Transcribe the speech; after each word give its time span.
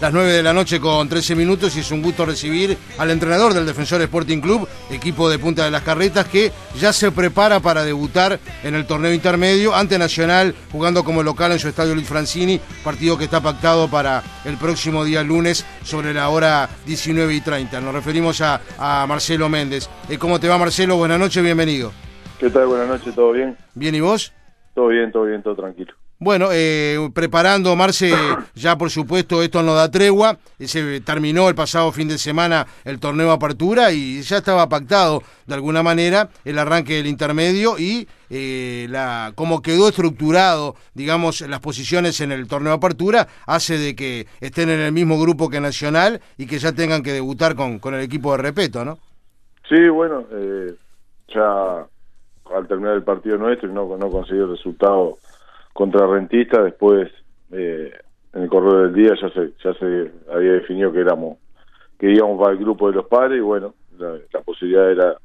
las 0.00 0.12
9 0.12 0.32
de 0.32 0.42
la 0.42 0.52
noche 0.52 0.80
con 0.80 1.08
13 1.08 1.34
minutos 1.34 1.76
y 1.76 1.80
es 1.80 1.90
un 1.90 2.02
gusto 2.02 2.26
recibir 2.26 2.76
al 2.98 3.10
entrenador 3.10 3.54
del 3.54 3.66
Defensor 3.66 4.00
Sporting 4.02 4.40
Club, 4.40 4.68
equipo 4.90 5.28
de 5.30 5.38
Punta 5.38 5.64
de 5.64 5.70
las 5.70 5.82
Carretas, 5.82 6.26
que 6.26 6.52
ya 6.78 6.92
se 6.92 7.10
prepara 7.10 7.60
para 7.60 7.84
debutar 7.84 8.38
en 8.62 8.74
el 8.74 8.86
torneo 8.86 9.12
intermedio 9.12 9.74
ante 9.74 9.98
Nacional, 9.98 10.54
jugando 10.70 11.04
como 11.04 11.22
local 11.22 11.52
en 11.52 11.58
su 11.58 11.68
estadio 11.68 11.94
Luis 11.94 12.08
Francini, 12.08 12.60
partido 12.84 13.16
que 13.16 13.24
está 13.24 13.40
pactado 13.40 13.88
para 13.88 14.22
el 14.44 14.56
próximo 14.56 15.04
día 15.04 15.22
lunes 15.22 15.64
sobre 15.82 16.12
la 16.12 16.28
hora 16.28 16.68
19 16.86 17.34
y 17.34 17.40
30. 17.40 17.80
Nos 17.80 17.94
referimos 17.94 18.40
a, 18.40 18.60
Marcelo 19.08 19.48
Méndez. 19.48 19.88
Eh, 20.08 20.18
¿Cómo 20.18 20.38
te 20.38 20.48
va 20.48 20.58
Marcelo? 20.58 20.96
Buenas 20.96 21.18
noches, 21.18 21.42
bienvenido. 21.42 21.92
¿Qué 22.38 22.50
tal? 22.50 22.66
Buenas 22.66 22.88
noches, 22.88 23.14
¿todo 23.14 23.32
bien? 23.32 23.56
Bien, 23.74 23.94
¿y 23.94 24.00
vos? 24.00 24.32
Todo 24.74 24.88
bien, 24.88 25.10
todo 25.10 25.24
bien, 25.24 25.42
todo 25.42 25.56
tranquilo. 25.56 25.94
Bueno, 26.18 26.48
eh, 26.50 27.10
preparando, 27.12 27.76
Marce, 27.76 28.10
ya 28.54 28.78
por 28.78 28.88
supuesto 28.88 29.42
esto 29.42 29.62
no 29.62 29.74
da 29.74 29.90
tregua, 29.90 30.38
se 30.58 31.00
terminó 31.02 31.48
el 31.48 31.54
pasado 31.54 31.92
fin 31.92 32.08
de 32.08 32.16
semana 32.16 32.66
el 32.84 32.98
torneo 32.98 33.30
Apertura 33.30 33.92
y 33.92 34.22
ya 34.22 34.38
estaba 34.38 34.66
pactado 34.66 35.22
de 35.46 35.54
alguna 35.54 35.82
manera 35.82 36.30
el 36.46 36.58
arranque 36.58 36.94
del 36.94 37.06
intermedio 37.06 37.78
y 37.78 38.08
eh, 38.30 38.86
la 38.88 39.32
cómo 39.34 39.60
quedó 39.60 39.88
estructurado, 39.88 40.74
digamos, 40.94 41.42
las 41.42 41.60
posiciones 41.60 42.18
en 42.22 42.32
el 42.32 42.48
torneo 42.48 42.72
Apertura 42.72 43.28
hace 43.46 43.76
de 43.76 43.94
que 43.94 44.26
estén 44.40 44.70
en 44.70 44.80
el 44.80 44.92
mismo 44.92 45.20
grupo 45.20 45.50
que 45.50 45.60
Nacional 45.60 46.20
y 46.38 46.46
que 46.46 46.58
ya 46.58 46.72
tengan 46.72 47.02
que 47.02 47.12
debutar 47.12 47.56
con, 47.56 47.78
con 47.78 47.94
el 47.94 48.00
equipo 48.00 48.32
de 48.32 48.38
Repeto, 48.38 48.84
¿no? 48.84 48.98
Sí, 49.68 49.88
bueno, 49.88 50.24
eh, 50.32 50.74
ya 51.28 51.86
al 52.54 52.68
terminar 52.68 52.94
el 52.94 53.02
partido 53.02 53.36
nuestro 53.36 53.68
y 53.68 53.72
no, 53.72 53.96
no 53.96 54.10
conseguir 54.10 54.42
el 54.42 54.50
resultado 54.50 55.18
contra 55.76 56.06
Rentista, 56.06 56.62
después 56.62 57.10
eh, 57.52 57.92
en 58.32 58.42
el 58.42 58.48
correo 58.48 58.82
del 58.82 58.94
día 58.94 59.12
ya 59.20 59.28
se, 59.30 59.52
ya 59.62 59.74
se 59.74 60.10
había 60.32 60.52
definido 60.52 60.92
que 60.92 61.00
éramos 61.00 61.38
que 61.98 62.10
íbamos 62.10 62.38
para 62.38 62.52
el 62.52 62.58
grupo 62.58 62.88
de 62.88 62.96
los 62.96 63.06
padres 63.06 63.38
y 63.38 63.40
bueno, 63.40 63.74
la, 63.98 64.40
posibilidad 64.40 64.90
era 64.90 65.16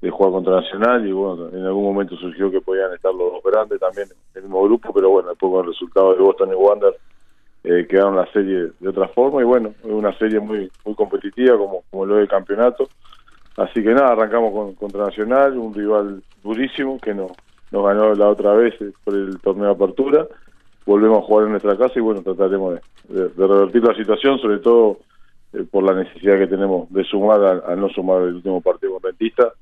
de 0.00 0.10
jugar 0.10 0.32
contra 0.32 0.60
Nacional 0.60 1.06
y 1.06 1.12
bueno, 1.12 1.48
en 1.48 1.64
algún 1.64 1.84
momento 1.84 2.16
surgió 2.16 2.50
que 2.50 2.60
podían 2.60 2.92
estar 2.92 3.14
los 3.14 3.32
dos 3.32 3.42
grandes 3.44 3.78
también 3.78 4.08
en 4.08 4.36
el 4.36 4.42
mismo 4.42 4.64
grupo, 4.64 4.92
pero 4.92 5.10
bueno, 5.10 5.30
después 5.30 5.52
con 5.52 5.60
el 5.64 5.72
resultado 5.72 6.14
de 6.14 6.20
Boston 6.20 6.50
y 6.50 6.54
Wander 6.54 6.96
eh, 7.64 7.86
quedaron 7.88 8.16
la 8.16 8.30
serie 8.32 8.70
de 8.78 8.88
otra 8.88 9.08
forma 9.08 9.40
y 9.42 9.44
bueno, 9.44 9.74
es 9.82 9.90
una 9.90 10.16
serie 10.18 10.40
muy 10.40 10.70
muy 10.84 10.94
competitiva 10.94 11.56
como, 11.56 11.84
como 11.90 12.06
lo 12.06 12.16
del 12.16 12.28
campeonato. 12.28 12.88
Así 13.56 13.82
que 13.82 13.92
nada, 13.92 14.12
arrancamos 14.12 14.52
con, 14.52 14.74
contra 14.74 15.04
Nacional, 15.04 15.58
un 15.58 15.74
rival 15.74 16.22
durísimo 16.42 16.98
que 16.98 17.14
no, 17.14 17.28
nos 17.70 17.84
ganó 17.84 18.14
la 18.14 18.28
otra 18.28 18.52
vez 18.54 18.74
eh, 18.80 18.92
por 19.04 19.14
el 19.14 19.38
torneo 19.40 19.66
de 19.66 19.72
apertura. 19.72 20.26
Volvemos 20.86 21.18
a 21.18 21.26
jugar 21.26 21.46
en 21.46 21.52
nuestra 21.52 21.76
casa 21.76 21.94
y 21.96 22.00
bueno, 22.00 22.22
trataremos 22.22 22.80
de, 23.08 23.28
revertir 23.36 23.84
la 23.84 23.94
situación, 23.94 24.38
sobre 24.38 24.58
todo 24.58 24.98
eh, 25.52 25.64
por 25.70 25.84
la 25.84 25.94
necesidad 25.94 26.38
que 26.38 26.46
tenemos 26.46 26.90
de 26.92 27.04
sumar 27.04 27.42
al, 27.42 27.80
no 27.80 27.88
sumar 27.88 28.22
el 28.22 28.34
último 28.36 28.60
partido 28.60 28.94
con 28.94 29.02
Rentista. 29.02 29.52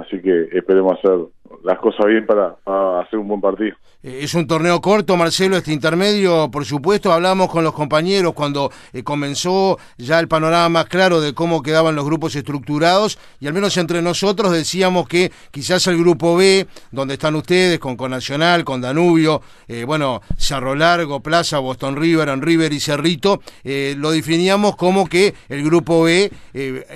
Así 0.00 0.20
que 0.20 0.48
esperemos 0.52 0.98
hacer 0.98 1.18
las 1.64 1.78
cosas 1.78 2.06
bien 2.06 2.26
para, 2.26 2.56
hacer 3.00 3.18
un 3.18 3.28
buen 3.28 3.40
partido. 3.40 3.76
Eh, 4.02 4.20
es 4.22 4.34
un 4.34 4.46
torneo 4.46 4.80
corto, 4.80 5.16
Marcelo, 5.16 5.56
este 5.56 5.72
intermedio, 5.72 6.50
por 6.50 6.64
supuesto, 6.64 7.12
hablamos 7.12 7.50
con 7.50 7.64
los 7.64 7.72
compañeros 7.72 8.34
cuando 8.34 8.70
eh, 8.92 9.02
comenzó 9.02 9.78
ya 9.96 10.20
el 10.20 10.28
panorama 10.28 10.68
más 10.68 10.84
claro 10.86 11.20
de 11.20 11.34
cómo 11.34 11.62
quedaban 11.62 11.96
los 11.96 12.04
grupos 12.04 12.36
estructurados 12.36 13.18
y 13.40 13.46
al 13.46 13.54
menos 13.54 13.76
entre 13.76 14.02
nosotros 14.02 14.52
decíamos 14.52 15.08
que 15.08 15.32
quizás 15.50 15.86
el 15.86 15.98
grupo 15.98 16.36
B, 16.36 16.66
donde 16.92 17.14
están 17.14 17.34
ustedes, 17.34 17.78
con, 17.78 17.96
con 17.96 18.10
Nacional, 18.10 18.64
con 18.64 18.80
Danubio, 18.80 19.42
eh, 19.66 19.84
bueno, 19.84 20.20
Cerro 20.36 20.74
Largo, 20.74 21.20
Plaza, 21.20 21.58
Boston 21.58 21.96
River, 21.96 22.28
en 22.28 22.42
River 22.42 22.72
y 22.72 22.80
Cerrito, 22.80 23.40
lo 23.64 24.10
definíamos 24.10 24.76
como 24.76 25.08
que 25.08 25.34
el 25.48 25.64
grupo 25.64 26.04
B, 26.04 26.30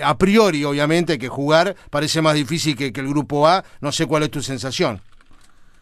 a 0.03 0.17
priori 0.17 0.65
obviamente 0.65 1.15
hay 1.15 1.19
que 1.19 1.29
jugar, 1.29 1.75
parece 1.91 2.23
más 2.23 2.35
difícil 2.35 2.77
que, 2.77 2.90
que 2.93 3.01
el 3.01 3.09
grupo 3.09 3.47
A, 3.47 3.63
no 3.81 3.93
sé 3.93 4.07
cuál 4.07 4.23
es 4.23 4.31
tu 4.31 4.41
sensación. 4.41 5.01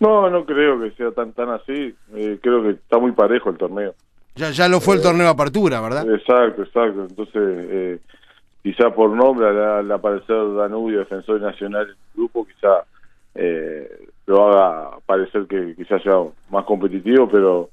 No, 0.00 0.30
no 0.30 0.44
creo 0.44 0.80
que 0.80 0.90
sea 0.92 1.10
tan 1.10 1.32
tan 1.32 1.50
así. 1.50 1.94
Eh, 2.14 2.38
creo 2.40 2.62
que 2.62 2.70
está 2.70 2.98
muy 2.98 3.12
parejo 3.12 3.50
el 3.50 3.56
torneo. 3.56 3.94
Ya 4.36 4.50
ya 4.50 4.68
lo 4.68 4.80
fue 4.80 4.94
el 4.94 5.00
eh, 5.00 5.04
torneo 5.04 5.24
de 5.24 5.32
apertura, 5.32 5.80
¿verdad? 5.80 6.08
Exacto, 6.08 6.62
exacto. 6.62 7.06
Entonces, 7.08 7.34
eh, 7.36 7.98
quizá 8.62 8.90
por 8.90 9.10
nombre, 9.10 9.48
al, 9.48 9.90
aparecer 9.90 10.54
Danubio, 10.54 11.00
Defensor 11.00 11.40
Nacional 11.40 11.84
en 11.84 11.90
el 11.90 11.96
grupo, 12.14 12.46
quizá 12.46 12.84
eh, 13.34 14.06
lo 14.26 14.48
haga 14.48 14.98
parecer 15.06 15.46
que 15.46 15.74
quizás 15.74 16.02
sea 16.02 16.22
más 16.50 16.64
competitivo, 16.64 17.28
pero 17.28 17.70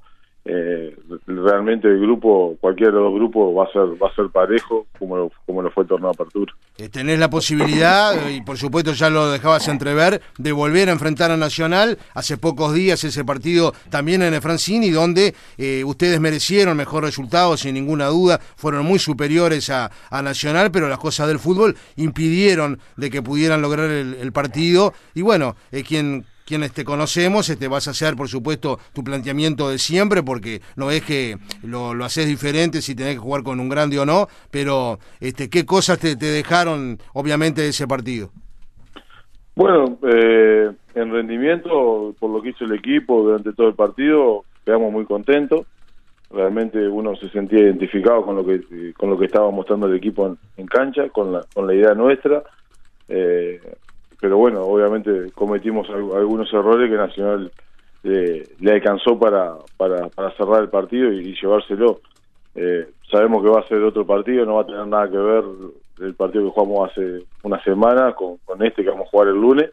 eh, 0.47 0.95
realmente 1.25 1.87
el 1.87 1.99
grupo, 1.99 2.55
cualquiera 2.61 2.91
de 2.91 2.99
los 2.99 3.13
grupos 3.15 3.57
va 3.57 3.63
a 3.63 3.71
ser 3.71 4.01
va 4.01 4.09
a 4.09 4.15
ser 4.15 4.29
parejo 4.29 4.85
como 4.99 5.17
lo, 5.17 5.31
como 5.47 5.63
lo 5.63 5.71
fue 5.71 5.83
el 5.83 5.89
torneo 5.89 6.11
apertura. 6.11 6.53
Eh, 6.77 6.87
tenés 6.87 7.17
la 7.17 7.31
posibilidad, 7.31 8.29
y 8.29 8.41
por 8.41 8.55
supuesto 8.57 8.93
ya 8.93 9.09
lo 9.09 9.31
dejabas 9.31 9.67
entrever, 9.67 10.21
de 10.37 10.51
volver 10.51 10.89
a 10.89 10.91
enfrentar 10.91 11.31
a 11.31 11.37
Nacional. 11.37 11.97
Hace 12.13 12.37
pocos 12.37 12.75
días 12.75 13.03
ese 13.03 13.25
partido 13.25 13.73
también 13.89 14.21
en 14.21 14.35
el 14.35 14.41
Francini, 14.41 14.91
donde 14.91 15.33
eh, 15.57 15.83
ustedes 15.83 16.19
merecieron 16.19 16.77
mejor 16.77 17.03
resultado, 17.03 17.57
sin 17.57 17.73
ninguna 17.73 18.05
duda, 18.07 18.39
fueron 18.55 18.85
muy 18.85 18.99
superiores 18.99 19.71
a, 19.71 19.89
a, 20.11 20.21
Nacional, 20.21 20.69
pero 20.69 20.87
las 20.87 20.99
cosas 20.99 21.27
del 21.27 21.39
fútbol 21.39 21.75
impidieron 21.95 22.79
de 22.97 23.09
que 23.09 23.23
pudieran 23.23 23.63
lograr 23.63 23.89
el, 23.89 24.13
el 24.13 24.31
partido. 24.31 24.93
Y 25.15 25.23
bueno, 25.23 25.55
eh, 25.71 25.83
quien 25.83 26.25
quienes 26.45 26.71
te 26.73 26.85
conocemos, 26.85 27.49
este, 27.49 27.67
vas 27.67 27.87
a 27.87 27.91
hacer, 27.91 28.15
por 28.15 28.27
supuesto, 28.29 28.79
tu 28.93 29.03
planteamiento 29.03 29.69
de 29.69 29.79
siempre, 29.79 30.23
porque 30.23 30.61
no 30.75 30.91
es 30.91 31.03
que 31.03 31.37
lo, 31.63 31.91
haces 32.03 32.27
diferente 32.27 32.81
si 32.81 32.95
tenés 32.95 33.15
que 33.15 33.19
jugar 33.19 33.43
con 33.43 33.59
un 33.59 33.67
grande 33.67 33.99
o 33.99 34.05
no, 34.05 34.27
pero 34.51 34.99
este, 35.19 35.49
¿qué 35.49 35.65
cosas 35.65 35.99
te, 35.99 36.15
dejaron, 36.15 36.99
obviamente, 37.13 37.61
de 37.61 37.69
ese 37.69 37.87
partido? 37.87 38.29
Bueno, 39.55 39.97
eh, 40.03 40.71
en 40.93 41.11
rendimiento, 41.11 42.13
por 42.19 42.29
lo 42.29 42.41
que 42.41 42.49
hizo 42.49 42.65
el 42.65 42.73
equipo 42.73 43.23
durante 43.23 43.53
todo 43.53 43.69
el 43.69 43.75
partido, 43.75 44.43
quedamos 44.65 44.91
muy 44.91 45.05
contentos. 45.05 45.65
Realmente 46.29 46.87
uno 46.87 47.15
se 47.15 47.29
sentía 47.29 47.59
identificado 47.59 48.25
con 48.25 48.35
lo 48.35 48.45
que 48.45 48.93
con 48.97 49.09
lo 49.09 49.17
que 49.17 49.25
estaba 49.25 49.49
mostrando 49.51 49.87
el 49.87 49.95
equipo 49.95 50.35
en, 50.57 50.65
cancha, 50.65 51.07
con 51.09 51.31
la, 51.31 51.45
con 51.53 51.67
la 51.67 51.73
idea 51.73 51.93
nuestra. 51.93 52.43
Eh, 53.07 53.61
pero 54.19 54.37
bueno, 54.37 54.61
obviamente 54.61 55.31
cometimos 55.33 55.89
algunos 55.89 56.51
errores 56.53 56.89
que 56.89 56.97
Nacional 56.97 57.51
eh, 58.03 58.47
le 58.59 58.71
alcanzó 58.71 59.17
para, 59.17 59.55
para, 59.77 60.09
para, 60.09 60.31
cerrar 60.37 60.61
el 60.61 60.69
partido 60.69 61.11
y, 61.11 61.35
llevárselo. 61.35 62.01
Eh, 62.53 62.87
sabemos 63.11 63.43
que 63.43 63.49
va 63.49 63.59
a 63.59 63.67
ser 63.67 63.81
otro 63.83 64.05
partido, 64.05 64.45
no 64.45 64.55
va 64.55 64.61
a 64.61 64.65
tener 64.65 64.87
nada 64.87 65.09
que 65.09 65.17
ver 65.17 65.43
el 66.01 66.13
partido 66.13 66.45
que 66.45 66.51
jugamos 66.51 66.91
hace 66.91 67.23
una 67.43 67.61
semana 67.63 68.13
con, 68.13 68.37
con 68.45 68.63
este 68.63 68.83
que 68.83 68.89
vamos 68.89 69.07
a 69.07 69.09
jugar 69.09 69.27
el 69.29 69.35
lunes. 69.35 69.71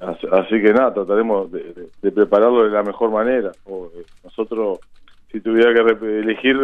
Así, 0.00 0.60
que 0.60 0.72
nada, 0.72 0.92
trataremos 0.92 1.50
de, 1.52 2.10
prepararlo 2.10 2.64
de 2.64 2.70
la 2.70 2.82
mejor 2.82 3.10
manera. 3.10 3.52
Eh, 3.66 4.04
nosotros, 4.24 4.80
si 5.34 5.40
tuviera 5.40 5.74
que 5.74 6.20
elegir, 6.20 6.56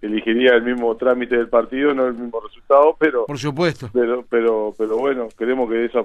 elegiría 0.00 0.54
el 0.54 0.62
mismo 0.62 0.94
trámite 0.94 1.36
del 1.36 1.48
partido, 1.48 1.92
no 1.92 2.06
el 2.06 2.14
mismo 2.14 2.40
resultado, 2.40 2.94
pero 2.96 3.26
por 3.26 3.36
supuesto. 3.36 3.90
Pero, 3.92 4.24
pero, 4.30 4.72
pero 4.78 4.96
bueno, 4.96 5.26
queremos 5.36 5.68
que 5.68 5.86
esa 5.86 6.04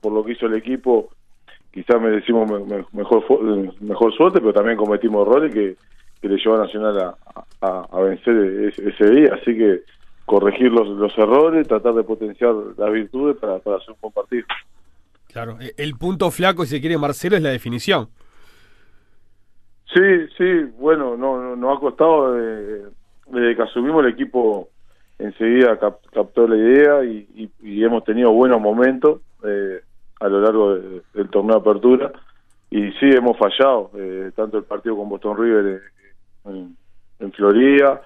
por 0.00 0.12
lo 0.14 0.24
que 0.24 0.32
hizo 0.32 0.46
el 0.46 0.54
equipo, 0.54 1.10
quizás 1.70 2.00
merecimos 2.00 2.50
mejor 2.94 3.24
mejor 3.82 4.14
suerte, 4.14 4.40
pero 4.40 4.54
también 4.54 4.78
cometimos 4.78 5.28
errores 5.28 5.52
que, 5.52 5.76
le 6.26 6.36
llevó 6.36 6.54
a 6.56 6.64
Nacional 6.64 7.14
a, 7.60 8.00
vencer 8.00 8.72
ese, 8.78 9.10
día. 9.10 9.34
Así 9.34 9.54
que 9.54 9.82
corregir 10.24 10.72
los, 10.72 10.88
los 10.88 11.12
errores, 11.18 11.68
tratar 11.68 11.92
de 11.92 12.04
potenciar 12.04 12.54
las 12.78 12.90
virtudes 12.90 13.36
para, 13.36 13.58
para 13.58 13.76
hacer 13.76 13.90
un 13.90 13.96
buen 14.00 14.14
partido. 14.14 14.46
Claro, 15.30 15.58
e, 15.60 15.74
el 15.76 15.94
punto 15.96 16.30
flaco, 16.30 16.64
si 16.64 16.70
se 16.70 16.80
quiere, 16.80 16.96
Marcelo, 16.96 17.36
es 17.36 17.42
la 17.42 17.50
definición. 17.50 18.08
Sí, 19.94 20.26
sí, 20.36 20.64
bueno, 20.78 21.16
no, 21.16 21.56
nos 21.56 21.76
ha 21.76 21.80
costado 21.80 22.34
desde, 22.34 23.56
que 23.56 23.62
asumimos 23.62 24.04
el 24.04 24.12
equipo 24.12 24.68
enseguida 25.18 25.78
captó 25.78 26.46
la 26.46 26.56
idea 26.56 27.04
y, 27.04 27.50
hemos 27.82 28.04
tenido 28.04 28.32
buenos 28.32 28.60
momentos. 28.60 29.20
Eh, 29.44 29.80
a 30.20 30.28
lo 30.28 30.40
largo 30.40 30.74
del 30.74 31.30
torneo 31.30 31.56
de 31.56 31.60
apertura 31.60 32.12
y 32.70 32.90
sí 32.92 33.08
hemos 33.10 33.38
fallado 33.38 33.90
eh, 33.96 34.32
tanto 34.34 34.58
el 34.58 34.64
partido 34.64 34.96
con 34.96 35.08
Boston 35.08 35.36
River 35.36 35.80
en, 36.44 36.76
en 37.20 37.32
Florida 37.32 38.02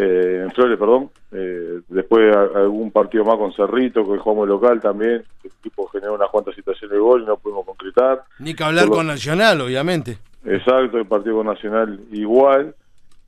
eh, 0.00 0.42
en 0.44 0.50
Flores 0.52 0.78
perdón 0.78 1.10
eh, 1.32 1.80
después 1.88 2.34
algún 2.36 2.90
partido 2.90 3.24
más 3.24 3.36
con 3.36 3.52
Cerrito 3.52 4.10
que 4.10 4.18
jugamos 4.18 4.48
local 4.48 4.80
también 4.80 5.24
el 5.42 5.50
equipo 5.60 5.86
generó 5.88 6.14
unas 6.14 6.30
cuantas 6.30 6.54
situaciones 6.54 6.92
de 6.92 6.98
gol 6.98 7.22
y 7.22 7.26
no 7.26 7.36
pudimos 7.36 7.66
concretar. 7.66 8.22
Ni 8.38 8.54
que 8.54 8.64
hablar 8.64 8.88
con 8.88 9.06
Nacional 9.06 9.60
obviamente. 9.60 10.18
Exacto 10.44 10.98
el 10.98 11.06
partido 11.06 11.36
con 11.36 11.46
Nacional 11.46 12.00
igual 12.12 12.74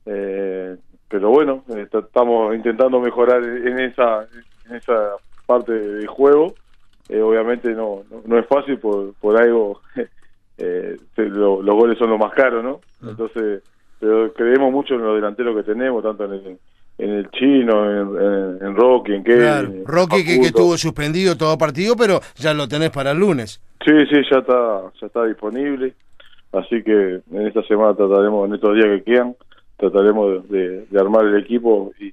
pero 0.05 1.31
bueno 1.31 1.65
estamos 1.69 2.55
intentando 2.55 3.01
mejorar 3.01 3.43
en 3.43 3.79
esa 3.81 4.27
en 4.69 4.77
esa 4.77 5.17
parte 5.51 5.73
de 5.73 6.07
juego. 6.07 6.55
Eh, 7.09 7.21
obviamente 7.21 7.71
no, 7.71 8.05
no, 8.25 8.39
es 8.39 8.47
fácil 8.47 8.79
por, 8.79 9.15
por 9.15 9.37
algo, 9.37 9.81
eh, 10.59 10.97
los 11.17 11.65
goles 11.65 11.99
son 11.99 12.11
lo 12.11 12.19
más 12.19 12.33
caros, 12.33 12.63
¿no? 12.63 12.81
Entonces, 13.03 13.63
pero 14.01 14.33
creemos 14.33 14.73
mucho 14.73 14.95
en 14.95 15.03
los 15.03 15.15
delanteros 15.15 15.55
que 15.55 15.63
tenemos, 15.63 16.03
tanto 16.03 16.25
en 16.25 16.33
el, 16.33 16.59
en 16.99 17.11
el 17.11 17.31
chino, 17.31 17.85
en, 17.91 18.67
en, 18.67 18.75
Rocky, 18.75 19.13
en 19.13 19.23
Kevin. 19.23 19.85
Rocky 19.85 20.25
que, 20.25 20.41
estuvo 20.41 20.77
suspendido 20.79 21.37
todo 21.37 21.57
partido, 21.59 21.95
pero 21.97 22.21
ya 22.37 22.55
lo 22.55 22.67
tenés 22.67 22.91
para 22.91 23.13
el 23.13 23.19
lunes. 23.19 23.63
Sí, 23.85 23.93
sí, 24.11 24.17
ya 24.31 24.39
está, 24.39 24.83
ya 25.01 25.07
está 25.07 25.25
disponible. 25.27 25.95
Así 26.53 26.83
que 26.83 27.21
en 27.31 27.47
esta 27.47 27.63
semana 27.65 27.95
trataremos, 27.95 28.49
en 28.49 28.55
estos 28.55 28.75
días 28.75 28.87
que 28.87 29.05
quedan, 29.05 29.37
trataremos 29.77 30.49
de, 30.49 30.87
armar 30.99 31.27
el 31.27 31.37
equipo 31.37 31.93
y, 32.01 32.13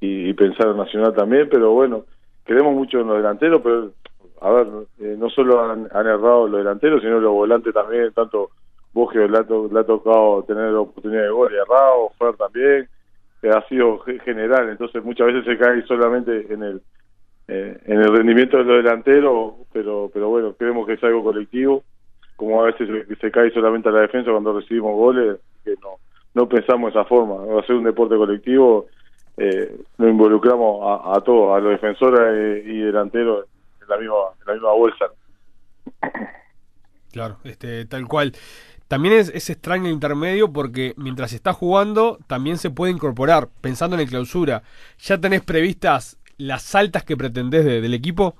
y, 0.00 0.34
pensar 0.34 0.68
en 0.68 0.76
Nacional 0.76 1.14
también, 1.14 1.48
pero 1.50 1.72
bueno, 1.72 2.04
queremos 2.44 2.74
mucho 2.74 3.00
en 3.00 3.06
los 3.06 3.16
delanteros, 3.16 3.62
pero 3.62 3.92
a 4.40 4.50
ver, 4.50 4.66
eh, 5.00 5.16
no 5.18 5.28
solo 5.30 5.62
han, 5.62 5.86
errado 5.92 6.48
los 6.48 6.58
delanteros, 6.58 7.02
sino 7.02 7.20
los 7.20 7.32
volantes 7.32 7.72
también, 7.72 8.12
tanto 8.12 8.50
Bogio 8.92 9.28
le 9.28 9.38
ha, 9.38 9.42
le 9.42 9.80
ha 9.80 9.84
tocado 9.84 10.42
tener 10.44 10.74
oportunidad 10.74 11.22
de 11.22 11.30
gol 11.30 11.52
y 11.52 11.56
errado, 11.56 12.10
Fer 12.18 12.36
también, 12.36 12.88
ha 13.48 13.66
sido 13.68 14.00
general, 14.24 14.68
entonces 14.68 15.02
muchas 15.02 15.28
veces 15.28 15.44
se 15.44 15.56
cae 15.56 15.82
solamente 15.86 16.52
en 16.52 16.62
el 16.62 16.82
eh, 17.48 17.76
en 17.86 17.98
el 17.98 18.16
rendimiento 18.16 18.58
de 18.58 18.64
los 18.64 18.84
delanteros, 18.84 19.54
pero 19.72 20.10
pero 20.12 20.28
bueno, 20.28 20.54
creemos 20.54 20.86
que 20.86 20.94
es 20.94 21.04
algo 21.04 21.24
colectivo, 21.24 21.82
como 22.36 22.62
a 22.62 22.66
veces 22.66 22.88
se, 23.20 23.30
cae 23.30 23.50
solamente 23.50 23.88
a 23.88 23.92
la 23.92 24.02
defensa 24.02 24.30
cuando 24.30 24.58
recibimos 24.58 24.94
goles, 24.94 25.38
que 25.64 25.74
no 25.82 25.96
no 26.34 26.48
pensamos 26.48 26.92
de 26.92 27.00
esa 27.00 27.08
forma, 27.08 27.36
va 27.36 27.60
a 27.60 27.66
ser 27.66 27.76
un 27.76 27.84
deporte 27.84 28.16
colectivo, 28.16 28.86
eh, 29.36 29.74
involucramos 29.98 30.80
a, 30.82 31.16
a 31.16 31.20
todos, 31.22 31.56
a 31.56 31.60
los 31.60 31.72
defensores 31.72 32.64
y 32.66 32.78
delanteros 32.78 33.46
en 33.82 33.88
la 33.88 33.96
misma 33.96 34.16
en 34.40 34.46
la 34.46 34.52
misma 34.52 34.72
bolsa. 34.72 35.06
Claro, 37.12 37.38
este 37.44 37.86
tal 37.86 38.06
cual. 38.06 38.32
También 38.90 39.14
es, 39.14 39.28
es, 39.32 39.48
extraño 39.50 39.86
el 39.86 39.92
intermedio 39.92 40.52
porque 40.52 40.94
mientras 40.96 41.32
está 41.32 41.52
jugando 41.52 42.18
también 42.26 42.58
se 42.58 42.70
puede 42.70 42.90
incorporar, 42.92 43.46
pensando 43.60 43.94
en 43.94 44.02
el 44.02 44.08
clausura. 44.08 44.62
¿Ya 44.98 45.16
tenés 45.16 45.42
previstas 45.42 46.18
las 46.38 46.74
altas 46.74 47.04
que 47.04 47.16
pretendés 47.16 47.64
del 47.64 47.94
equipo? 47.94 48.34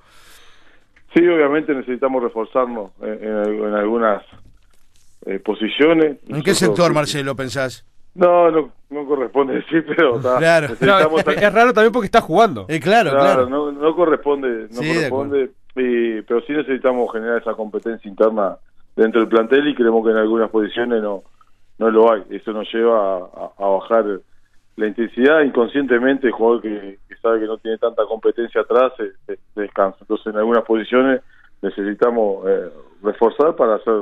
Sí, 1.14 1.24
obviamente 1.24 1.72
necesitamos 1.72 2.24
reforzarnos 2.24 2.90
en, 3.00 3.74
algunas 3.74 4.24
eh, 5.24 5.38
posiciones. 5.38 6.18
¿En 6.26 6.42
qué 6.42 6.54
sector, 6.54 6.92
Marcelo, 6.92 7.36
pensás? 7.36 7.86
No, 8.16 8.50
no, 8.50 8.72
no 8.90 9.06
corresponde 9.06 9.54
decir, 9.54 9.84
pero 9.86 10.18
claro. 10.18 10.66
es, 10.66 11.52
raro 11.52 11.72
también 11.72 11.92
porque 11.92 12.06
está 12.06 12.22
jugando. 12.22 12.66
Eh, 12.68 12.80
claro, 12.80 13.12
claro, 13.12 13.48
No, 13.48 13.70
no 13.70 13.94
corresponde, 13.94 14.66
no 14.68 14.78
corresponde, 14.78 15.52
pero 15.74 16.40
sí 16.40 16.54
necesitamos 16.54 17.12
generar 17.12 17.40
esa 17.40 17.54
competencia 17.54 18.08
interna 18.10 18.56
dentro 18.96 19.20
del 19.20 19.28
plantel 19.28 19.68
y 19.68 19.74
creemos 19.74 20.04
que 20.04 20.12
en 20.12 20.18
algunas 20.18 20.50
posiciones 20.50 21.02
no 21.02 21.22
no 21.80 21.90
lo 21.90 22.12
hay. 22.12 22.22
Eso 22.30 22.52
nos 22.52 22.72
lleva 22.72 23.16
a, 23.56 23.66
bajar 23.66 24.20
la 24.76 24.86
intensidad 24.86 25.40
inconscientemente. 25.40 26.26
El 26.26 26.34
jugador 26.34 26.60
que, 26.60 26.98
sabe 27.22 27.40
que 27.40 27.46
no 27.46 27.56
tiene 27.56 27.78
tanta 27.78 28.04
competencia 28.04 28.60
atrás 28.60 28.92
se, 28.96 29.38
descansa. 29.56 29.96
Entonces, 30.02 30.26
en 30.26 30.36
algunas 30.36 30.62
posiciones 30.64 31.22
necesitamos 31.62 32.46
eh, 32.46 32.70
reforzar 33.02 33.56
para 33.56 33.76
hacer 33.76 33.94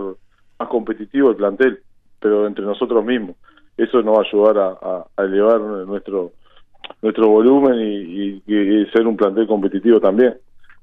más 0.58 0.68
competitivo 0.68 1.30
el 1.30 1.36
plantel, 1.36 1.80
pero 2.18 2.46
entre 2.46 2.64
nosotros 2.64 3.04
mismos. 3.04 3.36
Eso 3.76 4.02
nos 4.02 4.16
va 4.16 4.22
a 4.22 4.26
ayudar 4.26 4.78
a, 4.82 5.24
elevar 5.24 5.60
nuestro 5.60 6.32
nuestro 7.00 7.28
volumen 7.28 7.74
y, 7.78 8.42
y 8.44 8.86
ser 8.86 9.06
un 9.06 9.16
plantel 9.16 9.46
competitivo 9.46 10.00
también. 10.00 10.36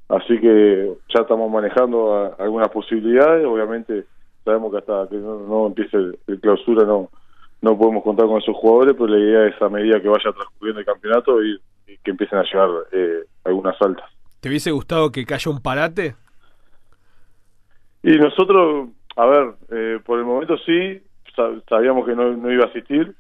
Así 0.09 0.39
que 0.39 0.93
ya 1.13 1.21
estamos 1.21 1.51
manejando 1.51 2.35
algunas 2.37 2.69
posibilidades, 2.69 3.45
obviamente 3.45 4.05
sabemos 4.43 4.71
que 4.71 4.77
hasta 4.77 5.07
que 5.09 5.15
no, 5.15 5.67
empiece 5.67 5.97
el, 5.97 6.39
clausura 6.39 6.85
no 6.85 7.09
no 7.61 7.75
podemos 7.75 8.03
contar 8.03 8.27
con 8.27 8.39
esos 8.39 8.55
jugadores, 8.55 8.93
pero 8.93 9.07
la 9.07 9.17
idea 9.17 9.47
es 9.47 9.59
a 9.59 9.69
medida 9.69 9.99
que 9.99 10.07
vaya 10.07 10.31
transcurriendo 10.31 10.81
el 10.81 10.85
campeonato 10.85 11.43
y, 11.43 11.59
que 12.03 12.11
empiecen 12.11 12.37
a 12.37 12.43
llegar 12.43 12.69
eh, 12.91 13.23
algunas 13.43 13.81
altas. 13.81 14.07
¿Te 14.39 14.49
hubiese 14.49 14.69
gustado 14.69 15.11
que 15.11 15.25
caiga 15.25 15.49
un 15.49 15.59
parate? 15.59 16.15
Y 18.03 18.11
nosotros, 18.17 18.89
a 19.15 19.25
ver, 19.25 19.53
eh, 19.71 19.99
por 20.05 20.19
el 20.19 20.25
momento 20.25 20.55
sí, 20.59 21.01
sabíamos 21.67 22.05
que 22.05 22.15
no, 22.15 22.51
iba 22.51 22.65
a 22.65 22.67
asistir, 22.67 23.15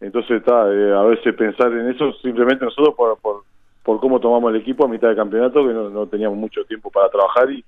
entonces 0.00 0.38
está, 0.38 0.72
eh, 0.72 0.92
a 0.92 1.02
veces 1.02 1.32
pensar 1.36 1.70
en 1.72 1.90
eso 1.90 2.12
simplemente 2.14 2.64
nosotros 2.64 2.96
por, 2.96 3.16
por 3.20 3.42
por 3.84 4.00
cómo 4.00 4.18
tomamos 4.18 4.52
el 4.52 4.60
equipo 4.60 4.84
a 4.84 4.88
mitad 4.88 5.10
de 5.10 5.16
campeonato, 5.16 5.66
que 5.66 5.74
no, 5.74 6.06
teníamos 6.06 6.38
mucho 6.38 6.64
tiempo 6.64 6.90
para 6.90 7.10
trabajar 7.10 7.50
y, 7.52 7.62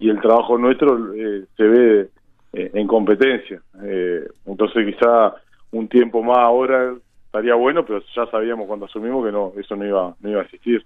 y 0.00 0.10
el 0.10 0.20
trabajo 0.20 0.58
nuestro 0.58 1.14
eh, 1.14 1.44
se 1.56 1.62
ve 1.62 2.08
eh, 2.52 2.70
en 2.74 2.86
competencia. 2.88 3.62
Eh, 3.84 4.26
entonces 4.46 4.84
quizá 4.84 5.34
un 5.70 5.88
tiempo 5.88 6.22
más 6.22 6.38
ahora 6.38 6.92
estaría 7.24 7.54
bueno, 7.54 7.84
pero 7.86 8.02
ya 8.14 8.26
sabíamos 8.26 8.66
cuando 8.66 8.86
asumimos 8.86 9.24
que 9.24 9.30
no 9.30 9.52
eso 9.56 9.76
no 9.76 9.86
iba, 9.86 10.14
no 10.20 10.30
iba 10.30 10.40
a 10.40 10.44
existir. 10.44 10.84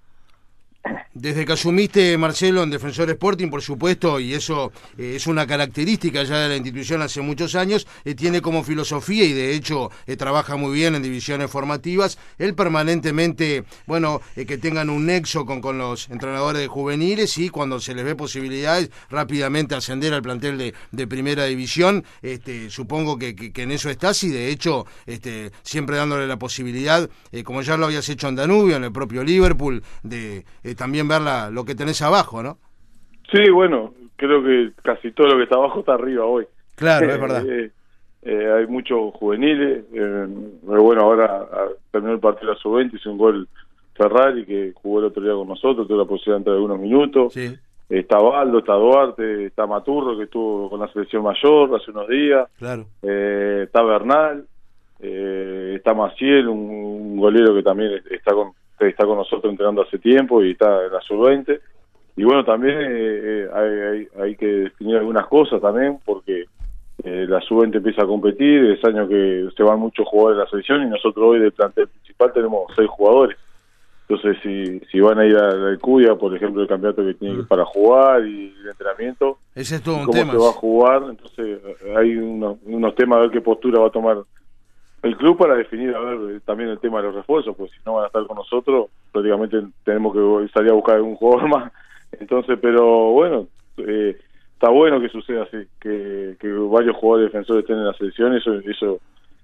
Desde 1.14 1.46
que 1.46 1.52
asumiste, 1.52 2.18
Marcelo, 2.18 2.62
en 2.62 2.70
Defensor 2.70 3.08
Sporting, 3.08 3.48
por 3.48 3.62
supuesto, 3.62 4.20
y 4.20 4.34
eso 4.34 4.72
eh, 4.98 5.14
es 5.16 5.26
una 5.26 5.46
característica 5.46 6.22
ya 6.24 6.40
de 6.40 6.48
la 6.48 6.56
institución 6.56 7.00
hace 7.00 7.22
muchos 7.22 7.54
años, 7.54 7.86
eh, 8.04 8.14
tiene 8.14 8.42
como 8.42 8.64
filosofía 8.64 9.24
y 9.24 9.32
de 9.32 9.54
hecho 9.54 9.90
eh, 10.06 10.16
trabaja 10.16 10.56
muy 10.56 10.74
bien 10.74 10.94
en 10.94 11.02
divisiones 11.02 11.50
formativas, 11.50 12.18
él 12.36 12.54
permanentemente, 12.54 13.64
bueno, 13.86 14.20
que 14.34 14.58
tengan 14.58 14.90
un 14.90 15.06
nexo 15.06 15.46
con, 15.46 15.62
con 15.62 15.78
los 15.78 16.10
entrenadores 16.10 16.60
de 16.60 16.68
juveniles 16.68 17.38
y 17.38 17.48
cuando 17.48 17.80
se 17.80 17.94
les 17.94 18.04
ve 18.04 18.14
posibilidades 18.14 18.90
rápidamente 19.08 19.74
ascender 19.74 20.12
al 20.12 20.22
plantel 20.22 20.58
de, 20.58 20.74
de 20.90 21.06
primera 21.06 21.44
división, 21.44 22.04
este, 22.20 22.68
supongo 22.68 23.18
que, 23.18 23.34
que, 23.34 23.62
en 23.62 23.70
eso 23.70 23.88
estás 23.88 24.22
y 24.24 24.28
de 24.30 24.50
hecho 24.50 24.84
este, 25.06 25.52
siempre 25.62 25.96
dándole 25.96 26.26
la 26.26 26.38
posibilidad, 26.38 27.08
como 27.44 27.62
ya 27.62 27.76
lo 27.76 27.86
habías 27.86 28.08
hecho 28.08 28.28
en 28.28 28.34
Danubio, 28.34 28.76
en 28.76 28.84
el 28.84 28.92
propio 28.92 29.24
Liverpool, 29.24 29.82
de 30.02 30.44
también 30.74 31.08
ver 31.08 31.22
lo 31.52 31.64
que 31.64 31.74
tenés 31.74 32.02
abajo, 32.02 32.42
¿no? 32.42 32.58
Sí, 33.32 33.50
bueno, 33.50 33.92
creo 34.16 34.42
que 34.42 34.72
casi 34.82 35.12
todo 35.12 35.28
lo 35.28 35.36
que 35.36 35.44
está 35.44 35.56
abajo 35.56 35.80
está 35.80 35.94
arriba 35.94 36.24
hoy. 36.24 36.46
Claro, 36.76 37.10
es 37.10 37.20
verdad. 37.20 37.46
Eh, 37.48 37.70
eh, 38.22 38.52
hay 38.58 38.66
muchos 38.66 39.14
juveniles, 39.14 39.84
eh, 39.92 40.26
bueno, 40.62 41.02
ahora 41.02 41.46
terminó 41.90 42.14
el 42.14 42.20
partido 42.20 42.52
la 42.52 42.58
sub-20, 42.58 42.94
hizo 42.94 43.10
un 43.10 43.18
gol 43.18 43.48
Ferrari 43.94 44.44
que 44.46 44.72
jugó 44.74 45.00
el 45.00 45.06
otro 45.06 45.22
día 45.22 45.34
con 45.34 45.48
nosotros, 45.48 45.86
tuvo 45.86 45.98
la 45.98 46.04
posibilidad 46.04 46.36
de 46.36 46.38
entrar 46.38 46.56
algunos 46.56 46.80
minutos. 46.80 47.36
Está 47.88 48.18
Baldo, 48.18 48.58
está 48.58 48.72
Duarte, 48.74 49.46
está 49.46 49.66
Maturro 49.66 50.16
que 50.16 50.24
estuvo 50.24 50.70
con 50.70 50.80
la 50.80 50.88
selección 50.88 51.22
mayor 51.22 51.74
hace 51.76 51.90
unos 51.90 52.08
días. 52.08 52.48
Claro. 52.58 52.86
está 53.02 53.82
Bernal, 53.82 54.46
está 54.98 55.92
Maciel, 55.92 56.48
un 56.48 57.18
golero 57.18 57.54
que 57.54 57.62
también 57.62 58.02
está 58.10 58.32
con 58.32 58.52
está 58.78 59.04
con 59.04 59.18
nosotros 59.18 59.50
entrenando 59.50 59.82
hace 59.82 59.98
tiempo 59.98 60.42
y 60.42 60.52
está 60.52 60.84
en 60.86 60.92
la 60.92 61.00
sub-20. 61.00 61.60
Y 62.16 62.24
bueno, 62.24 62.44
también 62.44 62.76
eh, 62.80 62.86
eh, 62.86 63.48
hay, 63.52 64.22
hay, 64.22 64.36
que 64.36 64.46
definir 64.46 64.98
algunas 64.98 65.26
cosas 65.26 65.60
también, 65.60 65.98
porque 66.04 66.44
eh, 67.02 67.26
la 67.28 67.40
sub-20 67.40 67.76
empieza 67.76 68.02
a 68.02 68.06
competir, 68.06 68.64
es 68.66 68.84
año 68.84 69.08
que 69.08 69.48
se 69.56 69.62
van 69.62 69.80
muchos 69.80 70.06
jugadores 70.06 70.38
de 70.38 70.44
la 70.44 70.50
selección 70.50 70.82
y 70.82 70.90
nosotros 70.90 71.24
hoy 71.26 71.40
del 71.40 71.52
plantel 71.52 71.88
principal 71.88 72.32
tenemos 72.32 72.72
seis 72.76 72.88
jugadores. 72.88 73.36
Entonces, 74.06 74.36
si, 74.42 74.80
si 74.90 75.00
van 75.00 75.18
a 75.18 75.26
ir 75.26 75.34
a 75.34 75.54
la 75.54 75.78
Cuya, 75.78 76.14
por 76.14 76.36
ejemplo, 76.36 76.60
el 76.60 76.68
campeonato 76.68 77.02
que 77.02 77.14
tiene 77.14 77.38
mm. 77.38 77.46
para 77.46 77.64
jugar 77.64 78.24
y 78.26 78.54
el 78.62 78.68
entrenamiento, 78.68 79.38
Ese 79.54 79.76
es 79.76 79.82
todo 79.82 79.96
un 79.96 80.04
cómo 80.04 80.12
tema. 80.12 80.32
se 80.32 80.38
va 80.38 80.48
a 80.50 80.52
jugar, 80.52 81.02
entonces 81.08 81.58
hay 81.96 82.16
unos, 82.16 82.58
unos 82.66 82.94
temas 82.94 83.18
a 83.18 83.22
ver 83.22 83.30
qué 83.30 83.40
postura 83.40 83.80
va 83.80 83.88
a 83.88 83.90
tomar 83.90 84.18
el 85.04 85.16
club 85.16 85.36
para 85.36 85.54
definir 85.54 85.94
a 85.94 86.00
ver 86.00 86.40
también 86.40 86.70
el 86.70 86.78
tema 86.78 86.98
de 86.98 87.08
los 87.08 87.14
refuerzos, 87.14 87.54
pues 87.56 87.70
si 87.70 87.76
no 87.84 87.94
van 87.94 88.04
a 88.04 88.06
estar 88.06 88.26
con 88.26 88.36
nosotros, 88.36 88.88
prácticamente 89.12 89.62
tenemos 89.84 90.14
que 90.14 90.52
salir 90.52 90.70
a 90.70 90.74
buscar 90.74 90.96
algún 90.96 91.16
jugador 91.16 91.48
más. 91.48 91.72
Entonces, 92.18 92.58
pero 92.60 93.10
bueno, 93.10 93.46
eh, 93.78 94.16
está 94.54 94.70
bueno 94.70 95.00
que 95.00 95.08
suceda 95.08 95.42
así, 95.44 95.58
que, 95.80 96.36
varios 96.70 96.96
jugadores 96.96 97.32
defensores 97.32 97.64
estén 97.64 97.76
en 97.76 97.86
la 97.86 97.94
selección, 97.94 98.34
eso, 98.34 98.54
eso 98.54 98.98